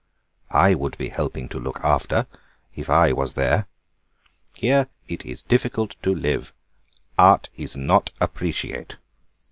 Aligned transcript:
I 0.49 0.73
could 0.73 0.97
be 0.97 1.09
helping 1.09 1.47
to 1.49 1.59
look 1.59 1.79
after 1.83 2.25
if 2.73 2.89
I 2.89 3.13
was 3.13 3.35
there. 3.35 3.67
Here 4.55 4.87
it 5.07 5.27
is 5.27 5.43
difficult 5.43 5.95
to 6.01 6.15
live; 6.15 6.53
art 7.19 7.49
is 7.55 7.75
not 7.77 8.09
appreciate." 8.19 8.95